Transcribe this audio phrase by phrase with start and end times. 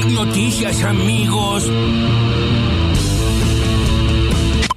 [0.00, 1.68] Hay noticias, amigos.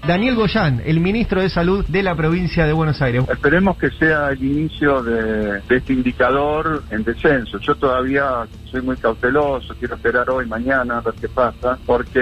[0.08, 3.24] Daniel Goyán, el ministro de Salud de la provincia de Buenos Aires.
[3.30, 7.60] Esperemos que sea el inicio de, de este indicador en descenso.
[7.60, 12.20] Yo todavía soy muy cauteloso, quiero esperar hoy, mañana, a ver qué pasa, porque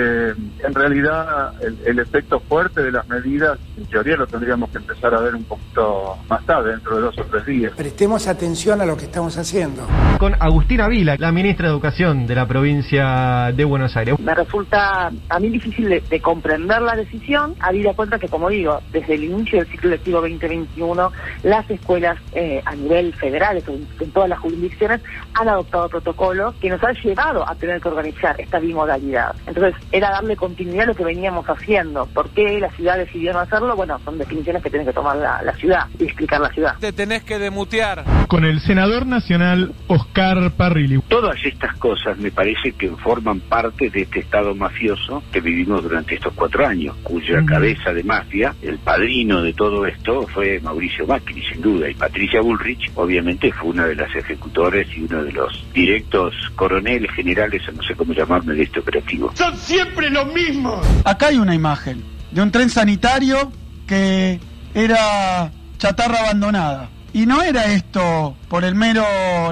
[0.68, 5.14] en realidad el, el efecto fuerte de las medidas, en teoría lo tendríamos que empezar
[5.14, 7.74] a ver un poquito más tarde, dentro de dos o tres días.
[7.76, 9.84] Prestemos atención a lo que estamos haciendo.
[10.18, 14.20] Con Agustina Vila, la ministra de Educación de la provincia de Buenos Aires.
[14.20, 18.80] Me resulta a mí difícil de, de comprender la decisión, habida cuenta que, como digo,
[18.92, 21.12] desde el inicio del ciclo lectivo 2021,
[21.44, 25.02] las escuelas eh, a nivel federal, en, en todas las jurisdicciones,
[25.36, 29.36] han adoptado protocolos que nos han llevado a tener que organizar esta bimodalidad.
[29.46, 32.06] Entonces, era darle continuidad a lo que veníamos haciendo.
[32.08, 33.76] ¿Por qué la ciudad decidió no hacerlo?
[33.76, 36.76] Bueno, son definiciones que tiene que tomar la, la ciudad y explicar la ciudad.
[36.80, 38.04] Te tenés que demutear.
[38.28, 41.02] Con el senador nacional Oscar Parrilli.
[41.08, 46.16] Todas estas cosas me parece que forman parte de este estado mafioso que vivimos durante
[46.16, 51.42] estos cuatro años, cuya cabeza de mafia, el padrino de todo esto, fue Mauricio Macri,
[51.44, 55.66] sin duda, y Patricia Bullrich, obviamente, fue una de las ejecutores y uno de los
[55.74, 59.32] directos coroneles, generales, o no sé cómo llamarme, de este operativo.
[59.36, 60.86] Son siempre los mismos.
[61.06, 63.52] Acá hay una imagen de un tren sanitario
[63.88, 64.40] que
[64.74, 66.90] era chatarra abandonada.
[67.12, 69.04] Y no era esto por el mero,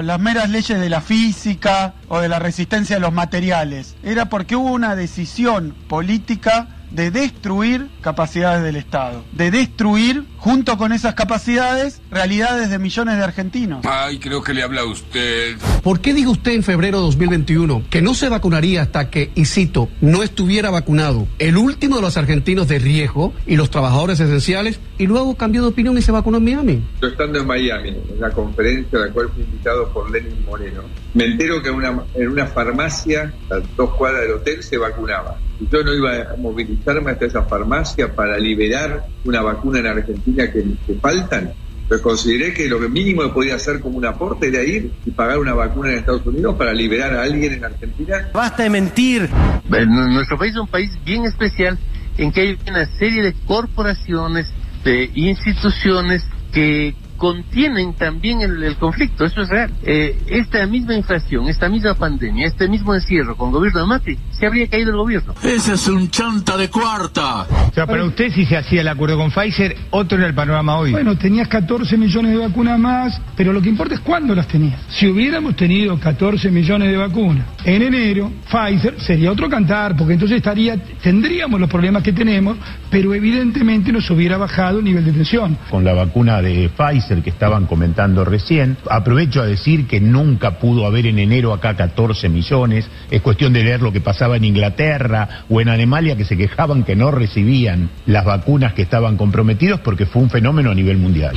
[0.02, 3.96] las meras leyes de la física o de la resistencia de los materiales.
[4.04, 10.92] Era porque hubo una decisión política de destruir capacidades del Estado, de destruir, junto con
[10.92, 13.84] esas capacidades, realidades de millones de argentinos.
[13.84, 15.56] Ay, creo que le habla a usted.
[15.82, 19.44] ¿Por qué dijo usted en febrero de 2021 que no se vacunaría hasta que, y
[19.44, 24.80] cito, no estuviera vacunado el último de los argentinos de riesgo y los trabajadores esenciales,
[24.98, 26.82] y luego cambió de opinión y se vacunó en Miami?
[27.00, 30.82] Yo estando en Miami, en la conferencia a la cual fui invitado por Lenin Moreno,
[31.14, 35.38] me entero que en una, en una farmacia, a dos cuadras del hotel, se vacunaba.
[35.60, 40.50] Y yo no iba a movilizarme hasta esa farmacia para liberar una vacuna en Argentina
[40.50, 41.52] que, que faltan.
[41.88, 45.38] Pues consideré que lo mínimo que podía hacer como un aporte era ir y pagar
[45.38, 48.28] una vacuna en Estados Unidos para liberar a alguien en Argentina.
[48.34, 49.28] Basta de mentir.
[49.68, 51.78] Nuestro país es un país bien especial
[52.18, 54.52] en que hay una serie de corporaciones,
[54.84, 56.22] de instituciones
[56.52, 59.70] que contienen también el, el, conflicto, eso es real.
[59.82, 64.18] Eh, esta misma inflación, esta misma pandemia, este mismo encierro con el gobierno de Macri,
[64.30, 65.34] se habría caído el gobierno.
[65.42, 67.42] Ese es un chanta de cuarta.
[67.42, 70.78] O sea, para usted si se hacía el acuerdo con Pfizer, otro era el panorama
[70.78, 70.92] hoy.
[70.92, 74.80] Bueno, tenías 14 millones de vacunas más, pero lo que importa es cuándo las tenías.
[74.88, 80.36] Si hubiéramos tenido 14 millones de vacunas en enero, Pfizer sería otro cantar, porque entonces
[80.36, 82.56] estaría, tendríamos los problemas que tenemos,
[82.90, 85.58] pero evidentemente nos hubiera bajado el nivel de tensión.
[85.68, 88.76] Con la vacuna de Pfizer que estaban comentando recién.
[88.90, 92.88] Aprovecho a decir que nunca pudo haber en enero acá 14 millones.
[93.10, 96.84] Es cuestión de ver lo que pasaba en Inglaterra o en Alemania que se quejaban
[96.84, 101.34] que no recibían las vacunas que estaban comprometidos porque fue un fenómeno a nivel mundial.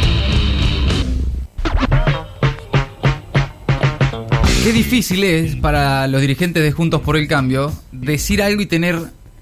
[4.64, 8.96] Qué difícil es para los dirigentes de Juntos por el Cambio decir algo y tener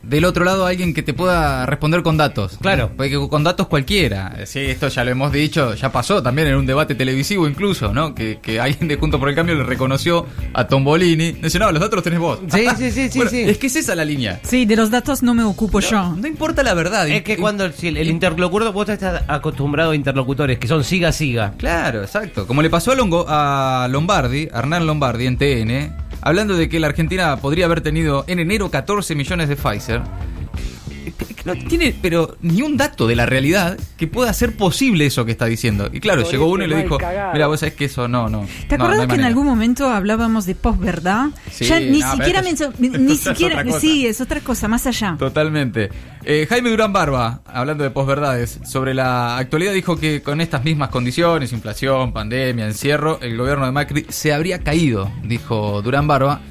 [0.04, 2.58] del otro lado alguien que te pueda responder con datos.
[2.62, 2.92] Claro.
[2.96, 4.46] Porque con datos cualquiera.
[4.46, 8.16] Sí, esto ya lo hemos dicho, ya pasó también en un debate televisivo incluso, ¿no?
[8.16, 11.34] Que, que alguien de Juntos por el Cambio le reconoció a Tombolini.
[11.34, 12.40] Dice, no, los datos los tenés vos.
[12.50, 13.42] Sí, sí, sí, sí, bueno, sí.
[13.42, 14.40] Es que es esa la línea.
[14.44, 16.16] Sí, de los datos no me ocupo no, yo.
[16.16, 17.08] No importa la verdad.
[17.08, 21.12] Es que cuando si el, el interlocutor, vos estás acostumbrado a interlocutores que son siga,
[21.12, 21.54] siga.
[21.58, 22.48] Claro, exacto.
[22.48, 26.80] Como le pasó a, Longo, a Lombardi, a Hernán Lombardi en TN, hablando de que
[26.80, 30.02] la Argentina podría haber tenido en enero 14 millones de Pfizer
[31.46, 35.32] no tiene, pero ni un dato de la realidad que pueda hacer posible eso que
[35.32, 35.90] está diciendo.
[35.92, 36.98] Y claro, Por llegó uno y le dijo,
[37.34, 38.46] mira, vos sabés que eso no, no.
[38.68, 39.28] ¿Te no, acuerdas no que en manera".
[39.28, 41.28] algún momento hablábamos de posverdad?
[41.52, 43.80] Sí, ya ni no, siquiera esto es- ni, es siquiera otra cosa.
[43.80, 45.16] sí, es otra cosa, más allá.
[45.18, 45.90] Totalmente.
[46.26, 50.90] Eh, Jaime Durán Barba, hablando de posverdades, sobre la actualidad dijo que con estas mismas
[50.90, 56.42] condiciones, inflación, pandemia, encierro, el gobierno de Macri se habría caído, dijo Durán Barba.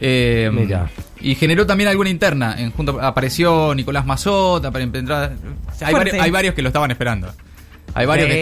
[0.00, 0.88] Eh, Mira.
[1.20, 2.54] Y generó también alguna interna.
[2.58, 5.32] En junto, apareció Nicolás Mazota para entrar.
[5.80, 7.32] Hay, varios, hay varios que lo estaban esperando.
[7.94, 8.40] Hay varios que Sí,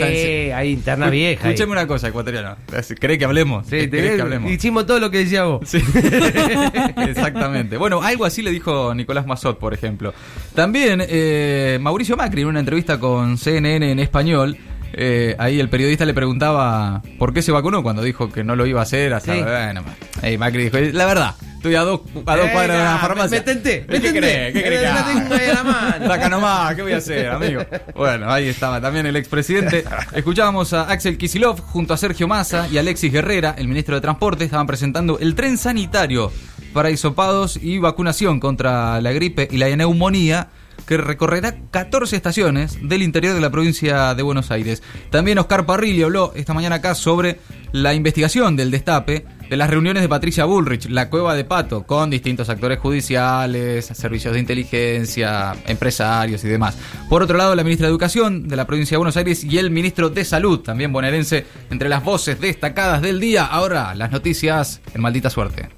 [0.48, 0.58] están.
[0.58, 1.54] hay interna vieja ahí.
[1.54, 2.56] Escúcheme una cosa, ecuatoriano.
[3.00, 3.64] ¿Cree que hablemos?
[3.66, 4.50] Sí, ¿Querés te- que hablemos?
[4.50, 5.60] hicimos todo lo que decía vos.
[5.66, 5.78] Sí.
[6.96, 7.76] Exactamente.
[7.76, 10.12] Bueno, algo así le dijo Nicolás Mazot, por ejemplo.
[10.54, 14.56] También eh, Mauricio Macri, en una entrevista con CNN en español,
[14.92, 18.66] eh, ahí el periodista le preguntaba por qué se vacunó cuando dijo que no lo
[18.66, 19.12] iba a hacer.
[19.14, 19.42] Hasta, Sí.
[19.42, 19.82] bueno,
[20.22, 21.34] ahí Macri dijo, la verdad,
[21.66, 23.38] estoy a dos, a dos cuadras de ya, farmacia.
[23.38, 24.52] me tenté, me ¿Qué crees?
[24.52, 26.06] ¿Qué crees la la.
[26.06, 27.62] Saca nomás, ¿qué voy a hacer, amigo?
[27.94, 29.84] Bueno, ahí estaba también el expresidente.
[30.14, 34.44] Escuchábamos a Axel Kisilov junto a Sergio Massa y Alexis Guerrera, el ministro de Transporte,
[34.44, 36.30] estaban presentando el tren sanitario
[36.72, 40.48] para hisopados y vacunación contra la gripe y la neumonía
[40.86, 44.82] que recorrerá 14 estaciones del interior de la provincia de Buenos Aires.
[45.10, 47.40] También Oscar Parrilli habló esta mañana acá sobre
[47.72, 52.10] la investigación del destape de las reuniones de Patricia Bullrich, la cueva de Pato, con
[52.10, 56.76] distintos actores judiciales, servicios de inteligencia, empresarios y demás.
[57.08, 59.70] Por otro lado, la ministra de Educación de la provincia de Buenos Aires y el
[59.70, 63.44] ministro de Salud, también bonaerense, entre las voces destacadas del día.
[63.44, 65.75] Ahora, las noticias en maldita suerte.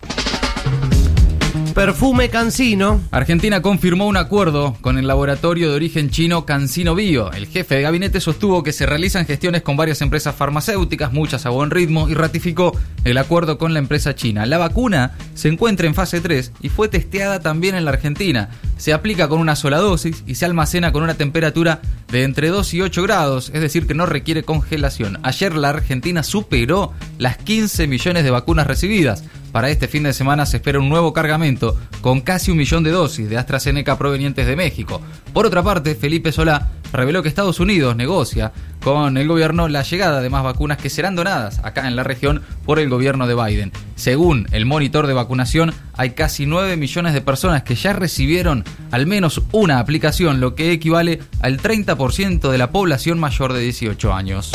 [1.79, 3.01] Perfume Cancino.
[3.13, 7.31] Argentina confirmó un acuerdo con el laboratorio de origen chino Cancino Bio.
[7.31, 11.51] El jefe de gabinete sostuvo que se realizan gestiones con varias empresas farmacéuticas, muchas a
[11.51, 14.45] buen ritmo, y ratificó el acuerdo con la empresa china.
[14.45, 18.49] La vacuna se encuentra en fase 3 y fue testeada también en la Argentina.
[18.77, 22.75] Se aplica con una sola dosis y se almacena con una temperatura de entre 2
[22.75, 25.21] y 8 grados, es decir, que no requiere congelación.
[25.23, 29.23] Ayer la Argentina superó las 15 millones de vacunas recibidas.
[29.59, 32.93] Para este fin de semana se espera un nuevo cargamento con casi un millón de
[32.93, 35.03] dosis de AstraZeneca provenientes de México.
[35.33, 38.53] Por otra parte, Felipe Solá reveló que Estados Unidos negocia
[38.85, 42.41] con el gobierno la llegada de más vacunas que serán donadas acá en la región
[42.65, 43.73] por el gobierno de Biden.
[43.97, 48.63] Según el monitor de vacunación, hay casi 9 millones de personas que ya recibieron
[48.93, 54.15] al menos una aplicación, lo que equivale al 30% de la población mayor de 18
[54.15, 54.53] años.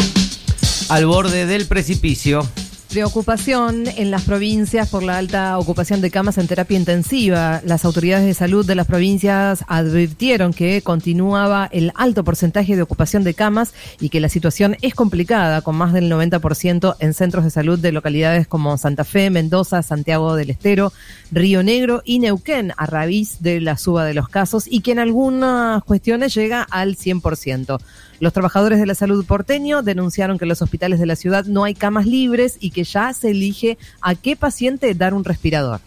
[0.88, 2.48] Al borde del precipicio.
[2.94, 7.60] Preocupación en las provincias por la alta ocupación de camas en terapia intensiva.
[7.66, 13.24] Las autoridades de salud de las provincias advirtieron que continuaba el alto porcentaje de ocupación
[13.24, 17.50] de camas y que la situación es complicada, con más del 90% en centros de
[17.50, 20.94] salud de localidades como Santa Fe, Mendoza, Santiago del Estero,
[21.31, 25.00] Río Negro y Neuquén, a raíz de la suba de los casos y que en
[25.00, 27.80] algunas cuestiones llega al 100%.
[28.19, 31.66] Los trabajadores de la salud porteño denunciaron que en los hospitales de la ciudad no
[31.66, 35.81] hay camas libres y que ya se elige a qué paciente dar un respirador.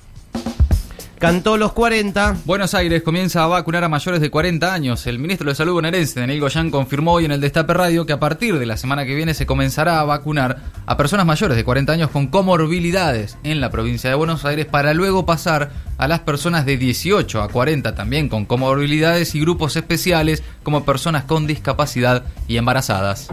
[1.19, 2.37] Cantó los 40.
[2.45, 5.07] Buenos Aires comienza a vacunar a mayores de 40 años.
[5.07, 8.21] El ministro de Salud bonaerense, Daniel Goyán, confirmó hoy en el Destape Radio que a
[8.21, 11.91] partir de la semana que viene se comenzará a vacunar a personas mayores de 40
[11.91, 16.67] años con comorbilidades en la provincia de Buenos Aires para luego pasar a las personas
[16.67, 22.59] de 18 a 40 también con comorbilidades y grupos especiales como personas con discapacidad y
[22.59, 23.29] embarazadas.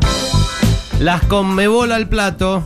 [1.00, 2.66] Las Conmebol al plato.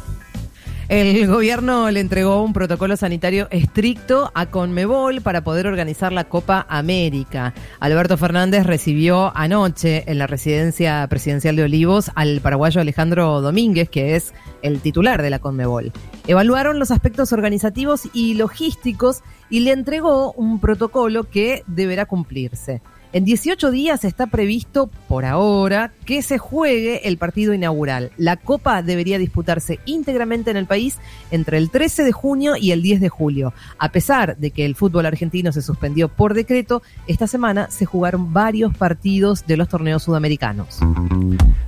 [0.90, 6.66] El gobierno le entregó un protocolo sanitario estricto a Conmebol para poder organizar la Copa
[6.70, 7.54] América.
[7.82, 14.16] Alberto Fernández recibió anoche en la residencia presidencial de Olivos al paraguayo Alejandro Domínguez, que
[14.16, 15.92] es el titular de la Conmebol.
[16.26, 22.82] Evaluaron los aspectos organizativos y logísticos y le entregó un protocolo que deberá cumplirse.
[23.14, 28.12] En 18 días está previsto, por ahora, que se juegue el partido inaugural.
[28.18, 30.98] La Copa debería disputarse íntegramente en el país
[31.32, 33.54] entre el 13 de junio y el 10 de julio.
[33.80, 38.34] A pesar de que el fútbol argentino se suspendió por decreto, esta semana se jugaron
[38.34, 40.80] varios partidos de los torneos sudamericanos.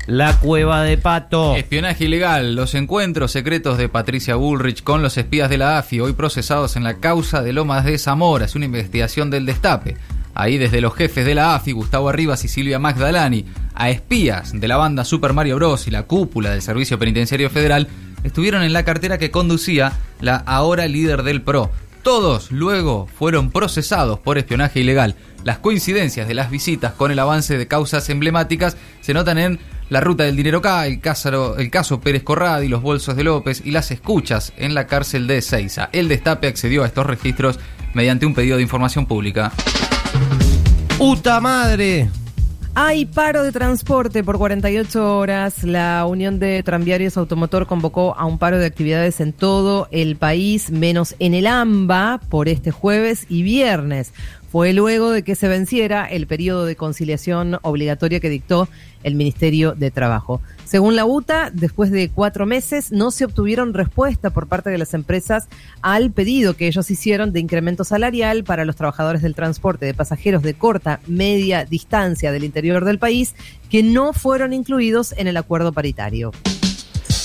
[0.07, 1.55] La cueva de pato.
[1.55, 2.55] Espionaje ilegal.
[2.55, 6.83] Los encuentros secretos de Patricia Bullrich con los espías de la AFI, hoy procesados en
[6.83, 8.45] la causa de De Zamora.
[8.45, 9.95] Es una investigación del destape.
[10.33, 13.45] Ahí desde los jefes de la AFI, Gustavo Arribas y Silvia Magdalani,
[13.75, 15.87] a espías de la banda Super Mario Bros.
[15.87, 17.87] y la cúpula del Servicio Penitenciario Federal,
[18.23, 21.71] estuvieron en la cartera que conducía la ahora líder del PRO.
[22.01, 25.15] Todos luego fueron procesados por espionaje ilegal.
[25.43, 30.01] Las coincidencias de las visitas con el avance de causas emblemáticas se notan en la
[30.01, 33.71] ruta del dinero K, el caso, el caso Pérez Corradi, los bolsos de López y
[33.71, 35.89] las escuchas en la cárcel de Ezeiza.
[35.91, 37.59] El Destape accedió a estos registros
[37.93, 39.51] mediante un pedido de información pública.
[40.97, 42.09] ¡Puta madre!
[42.75, 45.63] Hay paro de transporte por 48 horas.
[45.63, 50.69] La Unión de Tranviarios Automotor convocó a un paro de actividades en todo el país,
[50.71, 54.13] menos en el AMBA, por este jueves y viernes.
[54.51, 58.67] Fue luego de que se venciera el periodo de conciliación obligatoria que dictó
[59.03, 60.41] el Ministerio de Trabajo.
[60.65, 64.95] Según la UTA, después de cuatro meses no se obtuvieron respuesta por parte de las
[64.95, 65.47] empresas
[65.83, 70.41] al pedido que ellos hicieron de incremento salarial para los trabajadores del transporte de pasajeros
[70.41, 73.35] de corta, media distancia del interior del país,
[73.69, 76.31] que no fueron incluidos en el acuerdo paritario.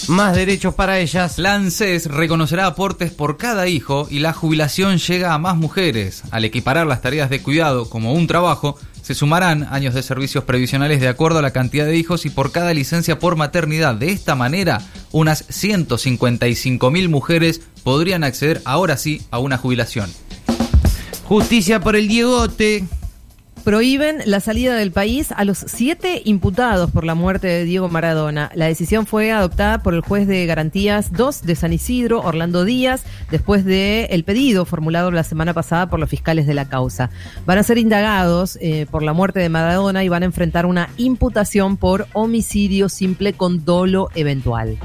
[0.08, 1.38] Más derechos para ellas.
[1.38, 6.22] La ANSES reconocerá aportes por cada hijo y la jubilación llega a más mujeres.
[6.30, 11.00] Al equiparar las tareas de cuidado como un trabajo, se sumarán años de servicios previsionales
[11.00, 13.94] de acuerdo a la cantidad de hijos y por cada licencia por maternidad.
[13.94, 20.10] De esta manera, unas 155 mil mujeres podrían acceder ahora sí a una jubilación.
[21.24, 22.84] Justicia por el Diegote.
[23.64, 28.50] Prohíben la salida del país a los siete imputados por la muerte de Diego Maradona.
[28.54, 33.04] La decisión fue adoptada por el juez de garantías 2 de San Isidro, Orlando Díaz,
[33.30, 37.10] después de el pedido formulado la semana pasada por los fiscales de la causa.
[37.46, 40.90] Van a ser indagados eh, por la muerte de Maradona y van a enfrentar una
[40.98, 44.78] imputación por homicidio simple con dolo eventual.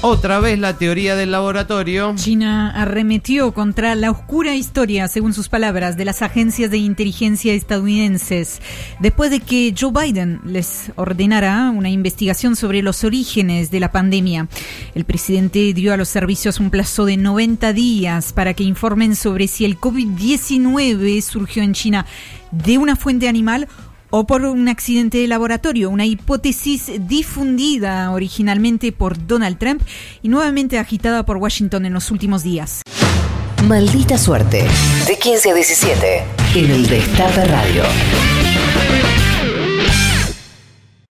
[0.00, 2.14] Otra vez la teoría del laboratorio.
[2.14, 8.62] China arremetió contra la oscura historia, según sus palabras, de las agencias de inteligencia estadounidenses,
[9.00, 14.46] después de que Joe Biden les ordenara una investigación sobre los orígenes de la pandemia.
[14.94, 19.48] El presidente dio a los servicios un plazo de 90 días para que informen sobre
[19.48, 22.06] si el COVID-19 surgió en China
[22.52, 23.66] de una fuente animal
[24.10, 29.82] o por un accidente de laboratorio, una hipótesis difundida originalmente por Donald Trump
[30.22, 32.82] y nuevamente agitada por Washington en los últimos días.
[33.66, 34.64] Maldita suerte.
[35.06, 36.22] De 15 a 17.
[36.54, 38.37] En el Destape Radio.